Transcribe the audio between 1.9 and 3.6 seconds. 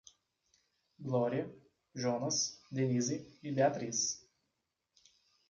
Jonas, Denise e